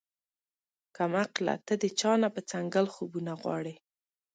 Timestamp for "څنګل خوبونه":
2.51-3.31